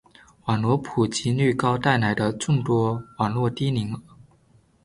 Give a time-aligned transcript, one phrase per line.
[0.45, 4.01] 网络普及率高带来的众多网络低龄儿